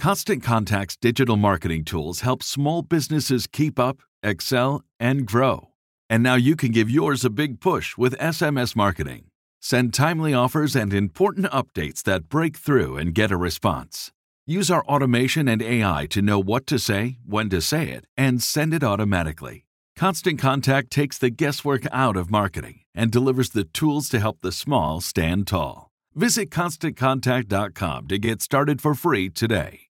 Constant 0.00 0.42
Contact's 0.42 0.96
digital 0.96 1.36
marketing 1.36 1.84
tools 1.84 2.20
help 2.20 2.42
small 2.42 2.80
businesses 2.80 3.46
keep 3.46 3.78
up, 3.78 3.98
excel, 4.22 4.82
and 4.98 5.26
grow. 5.26 5.72
And 6.08 6.22
now 6.22 6.36
you 6.36 6.56
can 6.56 6.72
give 6.72 6.88
yours 6.88 7.22
a 7.22 7.28
big 7.28 7.60
push 7.60 7.98
with 7.98 8.16
SMS 8.16 8.74
marketing. 8.74 9.24
Send 9.60 9.92
timely 9.92 10.32
offers 10.32 10.74
and 10.74 10.94
important 10.94 11.48
updates 11.48 12.02
that 12.04 12.30
break 12.30 12.56
through 12.56 12.96
and 12.96 13.14
get 13.14 13.30
a 13.30 13.36
response. 13.36 14.10
Use 14.46 14.70
our 14.70 14.82
automation 14.86 15.46
and 15.48 15.60
AI 15.60 16.06
to 16.08 16.22
know 16.22 16.40
what 16.40 16.66
to 16.68 16.78
say, 16.78 17.18
when 17.26 17.50
to 17.50 17.60
say 17.60 17.90
it, 17.90 18.06
and 18.16 18.42
send 18.42 18.72
it 18.72 18.82
automatically. 18.82 19.66
Constant 19.96 20.38
Contact 20.38 20.90
takes 20.90 21.18
the 21.18 21.28
guesswork 21.28 21.82
out 21.92 22.16
of 22.16 22.30
marketing 22.30 22.80
and 22.94 23.12
delivers 23.12 23.50
the 23.50 23.64
tools 23.64 24.08
to 24.08 24.18
help 24.18 24.40
the 24.40 24.50
small 24.50 25.02
stand 25.02 25.46
tall. 25.46 25.90
Visit 26.14 26.48
constantcontact.com 26.48 28.08
to 28.08 28.18
get 28.18 28.40
started 28.40 28.80
for 28.80 28.94
free 28.94 29.28
today. 29.28 29.89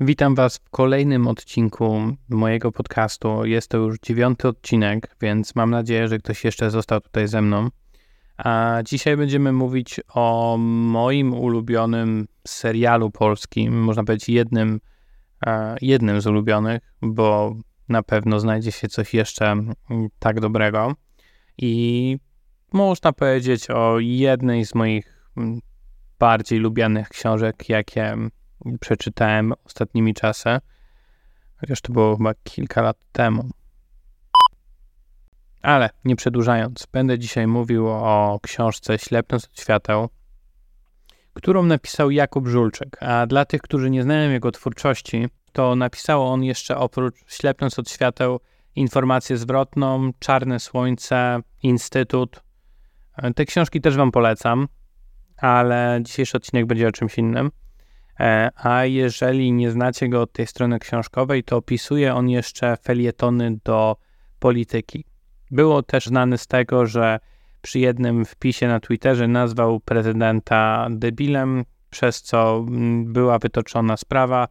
Witam 0.00 0.34
Was 0.34 0.56
w 0.56 0.70
kolejnym 0.70 1.28
odcinku 1.28 2.00
mojego 2.28 2.72
podcastu. 2.72 3.44
Jest 3.44 3.70
to 3.70 3.78
już 3.78 3.98
dziewiąty 3.98 4.48
odcinek, 4.48 5.16
więc 5.20 5.54
mam 5.54 5.70
nadzieję, 5.70 6.08
że 6.08 6.18
ktoś 6.18 6.44
jeszcze 6.44 6.70
został 6.70 7.00
tutaj 7.00 7.28
ze 7.28 7.42
mną. 7.42 7.68
A 8.36 8.78
dzisiaj 8.84 9.16
będziemy 9.16 9.52
mówić 9.52 10.00
o 10.08 10.56
moim 10.58 11.34
ulubionym 11.34 12.26
serialu 12.46 13.10
polskim, 13.10 13.82
można 13.82 14.04
powiedzieć 14.04 14.28
jednym, 14.28 14.80
jednym 15.80 16.20
z 16.20 16.26
ulubionych, 16.26 16.94
bo 17.02 17.56
na 17.88 18.02
pewno 18.02 18.40
znajdzie 18.40 18.72
się 18.72 18.88
coś 18.88 19.14
jeszcze 19.14 19.56
tak 20.18 20.40
dobrego. 20.40 20.94
I 21.58 22.18
można 22.72 23.12
powiedzieć 23.12 23.70
o 23.70 23.98
jednej 23.98 24.66
z 24.66 24.74
moich 24.74 25.30
bardziej 26.18 26.58
lubianych 26.58 27.08
książek, 27.08 27.68
jakie 27.68 28.16
przeczytałem 28.80 29.52
ostatnimi 29.64 30.14
czasy, 30.14 30.58
chociaż 31.60 31.80
to 31.80 31.92
było 31.92 32.16
chyba 32.16 32.34
kilka 32.34 32.82
lat 32.82 32.96
temu. 33.12 33.50
Ale 35.62 35.90
nie 36.04 36.16
przedłużając, 36.16 36.86
będę 36.92 37.18
dzisiaj 37.18 37.46
mówił 37.46 37.88
o 37.88 38.38
książce 38.42 38.98
Ślepnąc 38.98 39.44
od 39.44 39.60
świateł, 39.60 40.08
którą 41.34 41.62
napisał 41.62 42.10
Jakub 42.10 42.48
Żulczyk. 42.48 43.02
A 43.02 43.26
dla 43.26 43.44
tych, 43.44 43.62
którzy 43.62 43.90
nie 43.90 44.02
znają 44.02 44.30
jego 44.30 44.52
twórczości, 44.52 45.28
to 45.52 45.76
napisał 45.76 46.26
on 46.26 46.44
jeszcze 46.44 46.76
oprócz 46.76 47.14
Ślepnąc 47.26 47.78
od 47.78 47.90
świateł 47.90 48.40
informację 48.74 49.36
zwrotną, 49.36 50.10
Czarne 50.18 50.60
Słońce, 50.60 51.40
Instytut. 51.62 52.42
Te 53.34 53.44
książki 53.44 53.80
też 53.80 53.96
Wam 53.96 54.12
polecam, 54.12 54.68
ale 55.36 56.00
dzisiejszy 56.02 56.36
odcinek 56.36 56.66
będzie 56.66 56.88
o 56.88 56.92
czymś 56.92 57.18
innym. 57.18 57.50
E, 58.20 58.50
a 58.56 58.84
jeżeli 58.84 59.52
nie 59.52 59.70
znacie 59.70 60.08
go 60.08 60.22
od 60.22 60.32
tej 60.32 60.46
strony 60.46 60.78
książkowej, 60.78 61.44
to 61.44 61.56
opisuje 61.56 62.14
on 62.14 62.28
jeszcze 62.28 62.76
felietony 62.76 63.58
do 63.64 63.96
polityki. 64.38 65.04
Było 65.50 65.82
też 65.82 66.06
znany 66.06 66.38
z 66.38 66.46
tego, 66.46 66.86
że 66.86 67.18
przy 67.62 67.78
jednym 67.78 68.24
wpisie 68.24 68.68
na 68.68 68.80
Twitterze 68.80 69.28
nazwał 69.28 69.80
prezydenta 69.80 70.88
debilem, 70.90 71.64
przez 71.90 72.22
co 72.22 72.64
mm, 72.68 73.12
była 73.12 73.38
wytoczona 73.38 73.96
sprawa, 73.96 74.48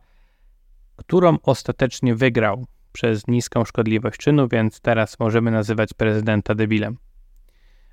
którą 0.95 1.37
ostatecznie 1.43 2.15
wygrał 2.15 2.65
przez 2.91 3.27
niską 3.27 3.65
szkodliwość 3.65 4.19
czynu, 4.19 4.47
więc 4.47 4.81
teraz 4.81 5.19
możemy 5.19 5.51
nazywać 5.51 5.93
prezydenta 5.93 6.55
debilem. 6.55 6.97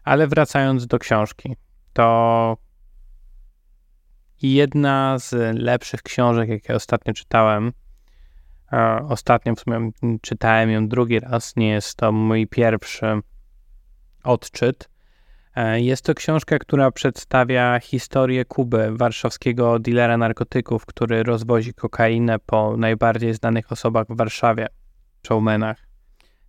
Ale 0.04 0.26
wracając 0.26 0.86
do 0.86 0.98
książki, 0.98 1.56
to 1.92 2.56
jedna 4.42 5.18
z 5.18 5.58
lepszych 5.58 6.02
książek, 6.02 6.48
jakie 6.48 6.74
ostatnio 6.74 7.12
czytałem. 7.12 7.72
Ostatnio 9.08 9.54
w 9.54 9.60
sumie 9.60 9.90
czytałem 10.22 10.70
ją 10.70 10.88
drugi 10.88 11.20
raz, 11.20 11.56
nie 11.56 11.68
jest 11.68 11.96
to 11.96 12.12
mój 12.12 12.46
pierwszy 12.46 13.06
odczyt. 14.24 14.88
E, 15.56 15.80
jest 15.80 16.04
to 16.04 16.14
książka, 16.14 16.58
która 16.58 16.90
przedstawia 16.90 17.80
historię 17.80 18.44
Kuby, 18.44 18.90
warszawskiego 18.96 19.78
dealera 19.78 20.16
narkotyków, 20.16 20.86
który 20.86 21.22
rozwozi 21.22 21.74
kokainę 21.74 22.38
po 22.38 22.76
najbardziej 22.76 23.34
znanych 23.34 23.72
osobach 23.72 24.06
w 24.08 24.16
Warszawie, 24.16 24.66
showmenach. 25.26 25.86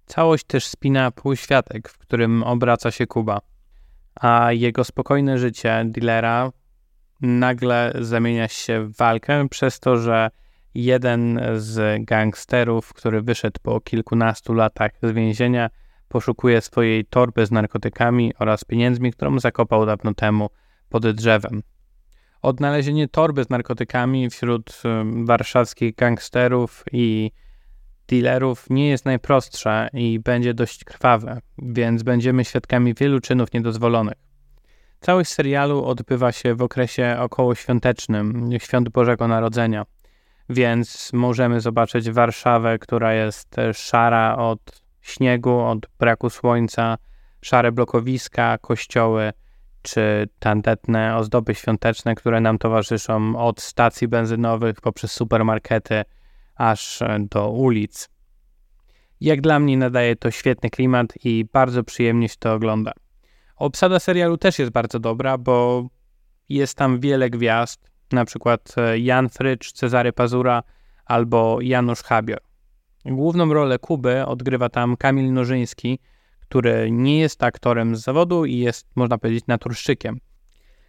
Całość 0.05 0.43
też 0.43 0.67
spina 0.67 1.11
półświatek, 1.11 1.89
w 1.89 1.97
którym 1.97 2.43
obraca 2.43 2.91
się 2.91 3.07
Kuba, 3.07 3.39
a 4.15 4.51
jego 4.51 4.83
spokojne 4.83 5.37
życie 5.37 5.83
dealera 5.85 6.51
nagle 7.23 7.93
zamienia 7.99 8.47
się 8.47 8.85
w 8.85 8.97
walkę 8.97 9.49
przez 9.49 9.79
to, 9.79 9.97
że 9.97 10.29
jeden 10.75 11.41
z 11.55 12.05
gangsterów, 12.05 12.93
który 12.93 13.21
wyszedł 13.21 13.59
po 13.63 13.81
kilkunastu 13.81 14.53
latach 14.53 14.91
z 15.03 15.11
więzienia, 15.11 15.69
poszukuje 16.07 16.61
swojej 16.61 17.05
torby 17.05 17.45
z 17.45 17.51
narkotykami 17.51 18.33
oraz 18.39 18.63
pieniędzmi, 18.63 19.13
którą 19.13 19.39
zakopał 19.39 19.85
dawno 19.85 20.13
temu 20.13 20.49
pod 20.89 21.11
drzewem. 21.11 21.63
Odnalezienie 22.41 23.07
torby 23.07 23.43
z 23.43 23.49
narkotykami 23.49 24.29
wśród 24.29 24.81
warszawskich 25.25 25.95
gangsterów 25.95 26.83
i 26.91 27.31
dealerów 28.07 28.69
nie 28.69 28.89
jest 28.89 29.05
najprostsze 29.05 29.89
i 29.93 30.19
będzie 30.19 30.53
dość 30.53 30.83
krwawe, 30.83 31.41
więc 31.57 32.03
będziemy 32.03 32.45
świadkami 32.45 32.93
wielu 32.93 33.19
czynów 33.19 33.53
niedozwolonych. 33.53 34.32
Całość 35.03 35.31
serialu 35.31 35.85
odbywa 35.85 36.31
się 36.31 36.55
w 36.55 36.61
okresie 36.61 37.15
okołoświątecznym, 37.19 38.49
świąt 38.57 38.89
Bożego 38.89 39.27
Narodzenia, 39.27 39.85
więc 40.49 41.09
możemy 41.13 41.61
zobaczyć 41.61 42.11
Warszawę, 42.11 42.79
która 42.79 43.13
jest 43.13 43.55
szara 43.73 44.37
od 44.37 44.83
śniegu, 45.01 45.59
od 45.59 45.87
braku 45.99 46.29
słońca, 46.29 46.97
szare 47.41 47.71
blokowiska, 47.71 48.57
kościoły 48.57 49.33
czy 49.81 50.29
tandetne 50.39 51.17
ozdoby 51.17 51.55
świąteczne, 51.55 52.15
które 52.15 52.41
nam 52.41 52.57
towarzyszą 52.57 53.35
od 53.35 53.61
stacji 53.61 54.07
benzynowych 54.07 54.81
poprzez 54.81 55.11
supermarkety 55.11 56.03
aż 56.55 56.99
do 57.19 57.49
ulic. 57.49 58.09
Jak 59.21 59.41
dla 59.41 59.59
mnie 59.59 59.77
nadaje 59.77 60.15
to 60.15 60.31
świetny 60.31 60.69
klimat 60.69 61.13
i 61.23 61.45
bardzo 61.53 61.83
przyjemnie 61.83 62.29
się 62.29 62.35
to 62.39 62.53
ogląda. 62.53 62.91
Obsada 63.63 63.99
serialu 63.99 64.37
też 64.37 64.59
jest 64.59 64.71
bardzo 64.71 64.99
dobra, 64.99 65.37
bo 65.37 65.87
jest 66.49 66.77
tam 66.77 66.99
wiele 66.99 67.29
gwiazd, 67.29 67.91
na 68.11 68.25
przykład 68.25 68.75
e, 68.77 68.99
Jan 68.99 69.29
Frycz, 69.29 69.71
Cezary 69.71 70.13
Pazura 70.13 70.63
albo 71.05 71.57
Janusz 71.61 72.03
Habior. 72.03 72.39
Główną 73.05 73.53
rolę 73.53 73.79
Kuby 73.79 74.25
odgrywa 74.25 74.69
tam 74.69 74.97
Kamil 74.97 75.33
Nożyński, 75.33 75.99
który 76.39 76.91
nie 76.91 77.19
jest 77.19 77.43
aktorem 77.43 77.95
z 77.95 78.01
zawodu 78.01 78.45
i 78.45 78.57
jest, 78.57 78.87
można 78.95 79.17
powiedzieć, 79.17 79.47
naturszczykiem. 79.47 80.19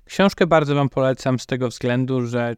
Książkę 0.04 0.46
bardzo 0.46 0.74
Wam 0.74 0.88
polecam 0.88 1.38
z 1.38 1.46
tego 1.46 1.68
względu, 1.68 2.26
że 2.26 2.56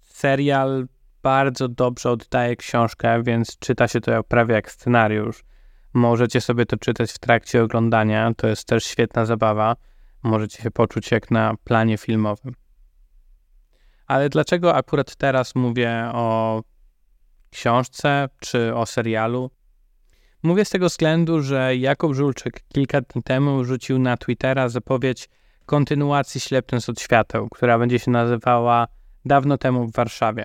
serial 0.00 0.86
bardzo 1.22 1.68
dobrze 1.68 2.10
oddaje 2.10 2.56
książkę, 2.56 3.22
więc 3.22 3.58
czyta 3.58 3.88
się 3.88 4.00
to 4.00 4.24
prawie 4.24 4.54
jak 4.54 4.70
scenariusz. 4.70 5.44
Możecie 5.94 6.40
sobie 6.40 6.66
to 6.66 6.76
czytać 6.76 7.12
w 7.12 7.18
trakcie 7.18 7.62
oglądania, 7.62 8.32
to 8.36 8.46
jest 8.46 8.64
też 8.64 8.84
świetna 8.84 9.26
zabawa. 9.26 9.76
Możecie 10.22 10.62
się 10.62 10.70
poczuć 10.70 11.10
jak 11.10 11.30
na 11.30 11.54
planie 11.64 11.98
filmowym. 11.98 12.54
Ale 14.06 14.28
dlaczego 14.28 14.74
akurat 14.74 15.16
teraz 15.16 15.54
mówię 15.54 16.10
o 16.12 16.62
książce 17.50 18.28
czy 18.40 18.74
o 18.74 18.86
serialu? 18.86 19.50
Mówię 20.42 20.64
z 20.64 20.70
tego 20.70 20.86
względu, 20.88 21.42
że 21.42 21.76
Jakub 21.76 22.14
Żulczyk 22.14 22.60
kilka 22.68 23.00
dni 23.00 23.22
temu 23.22 23.64
rzucił 23.64 23.98
na 23.98 24.16
Twittera 24.16 24.68
zapowiedź 24.68 25.28
kontynuacji 25.66 26.40
Ślepnąc 26.40 26.88
od 26.88 27.00
świateł, 27.00 27.48
która 27.48 27.78
będzie 27.78 27.98
się 27.98 28.10
nazywała 28.10 28.86
Dawno 29.24 29.58
temu 29.58 29.86
w 29.86 29.92
Warszawie. 29.92 30.44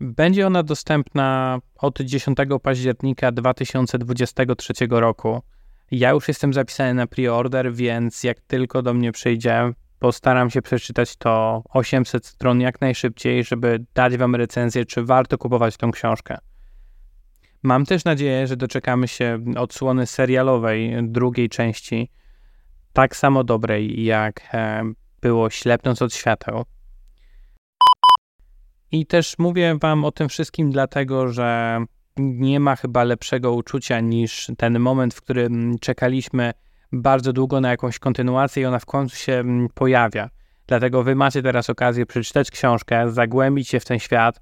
Będzie 0.00 0.46
ona 0.46 0.62
dostępna 0.62 1.58
od 1.78 2.00
10 2.00 2.38
października 2.62 3.32
2023 3.32 4.72
roku. 4.90 5.42
Ja 5.90 6.10
już 6.10 6.28
jestem 6.28 6.52
zapisany 6.52 6.94
na 6.94 7.06
preorder, 7.06 7.72
więc 7.72 8.24
jak 8.24 8.40
tylko 8.40 8.82
do 8.82 8.94
mnie 8.94 9.12
przyjdzie, 9.12 9.72
postaram 9.98 10.50
się 10.50 10.62
przeczytać 10.62 11.16
to 11.16 11.62
800 11.68 12.26
stron 12.26 12.60
jak 12.60 12.80
najszybciej, 12.80 13.44
żeby 13.44 13.84
dać 13.94 14.16
Wam 14.16 14.34
recenzję, 14.34 14.84
czy 14.84 15.04
warto 15.04 15.38
kupować 15.38 15.76
tą 15.76 15.90
książkę. 15.90 16.38
Mam 17.62 17.86
też 17.86 18.04
nadzieję, 18.04 18.46
że 18.46 18.56
doczekamy 18.56 19.08
się 19.08 19.44
odsłony 19.56 20.06
serialowej 20.06 20.96
drugiej 21.02 21.48
części, 21.48 22.10
tak 22.92 23.16
samo 23.16 23.44
dobrej 23.44 24.04
jak 24.04 24.42
e, 24.54 24.82
było 25.20 25.50
Ślepnąc 25.50 26.02
od 26.02 26.14
świateł. 26.14 26.64
I 28.92 29.06
też 29.06 29.38
mówię 29.38 29.76
Wam 29.80 30.04
o 30.04 30.12
tym 30.12 30.28
wszystkim 30.28 30.70
dlatego, 30.70 31.28
że 31.28 31.78
nie 32.16 32.60
ma 32.60 32.76
chyba 32.76 33.04
lepszego 33.04 33.52
uczucia 33.52 34.00
niż 34.00 34.50
ten 34.58 34.78
moment, 34.78 35.14
w 35.14 35.22
którym 35.22 35.78
czekaliśmy 35.78 36.52
bardzo 36.92 37.32
długo 37.32 37.60
na 37.60 37.70
jakąś 37.70 37.98
kontynuację 37.98 38.62
i 38.62 38.66
ona 38.66 38.78
w 38.78 38.86
końcu 38.86 39.16
się 39.16 39.32
mm, 39.32 39.68
pojawia. 39.74 40.30
Dlatego 40.66 41.02
Wy 41.02 41.14
macie 41.14 41.42
teraz 41.42 41.70
okazję 41.70 42.06
przeczytać 42.06 42.50
książkę, 42.50 43.10
zagłębić 43.10 43.68
się 43.68 43.80
w 43.80 43.84
ten 43.84 43.98
świat 43.98 44.40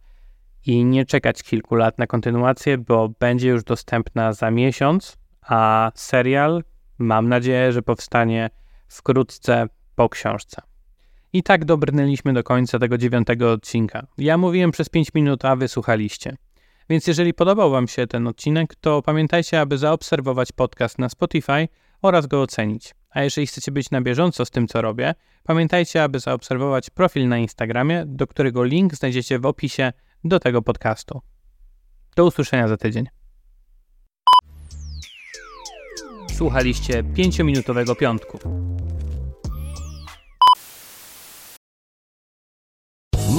i 0.66 0.84
nie 0.84 1.06
czekać 1.06 1.42
kilku 1.42 1.74
lat 1.74 1.98
na 1.98 2.06
kontynuację, 2.06 2.78
bo 2.78 3.08
będzie 3.08 3.48
już 3.48 3.64
dostępna 3.64 4.32
za 4.32 4.50
miesiąc, 4.50 5.18
a 5.42 5.90
serial 5.94 6.64
mam 6.98 7.28
nadzieję, 7.28 7.72
że 7.72 7.82
powstanie 7.82 8.50
wkrótce 8.88 9.66
po 9.94 10.08
książce. 10.08 10.62
I 11.32 11.42
tak 11.42 11.64
dobrnęliśmy 11.64 12.32
do 12.32 12.42
końca 12.42 12.78
tego 12.78 12.98
dziewiątego 12.98 13.52
odcinka. 13.52 14.06
Ja 14.18 14.38
mówiłem 14.38 14.70
przez 14.70 14.88
5 14.88 15.14
minut, 15.14 15.44
a 15.44 15.56
wy 15.56 15.68
słuchaliście. 15.68 16.36
Więc 16.90 17.06
jeżeli 17.06 17.34
podobał 17.34 17.70
Wam 17.70 17.88
się 17.88 18.06
ten 18.06 18.26
odcinek, 18.26 18.74
to 18.74 19.02
pamiętajcie, 19.02 19.60
aby 19.60 19.78
zaobserwować 19.78 20.52
podcast 20.52 20.98
na 20.98 21.08
Spotify 21.08 21.68
oraz 22.02 22.26
go 22.26 22.42
ocenić. 22.42 22.94
A 23.10 23.22
jeżeli 23.22 23.46
chcecie 23.46 23.72
być 23.72 23.90
na 23.90 24.00
bieżąco 24.00 24.44
z 24.44 24.50
tym, 24.50 24.68
co 24.68 24.82
robię, 24.82 25.14
pamiętajcie, 25.44 26.02
aby 26.02 26.20
zaobserwować 26.20 26.90
profil 26.90 27.28
na 27.28 27.38
Instagramie, 27.38 28.04
do 28.06 28.26
którego 28.26 28.64
link 28.64 28.94
znajdziecie 28.94 29.38
w 29.38 29.46
opisie 29.46 29.92
do 30.24 30.40
tego 30.40 30.62
podcastu. 30.62 31.20
Do 32.16 32.24
usłyszenia 32.24 32.68
za 32.68 32.76
tydzień. 32.76 33.06
Słuchaliście 36.32 37.02
5-minutowego 37.02 37.96
piątku. 37.96 38.38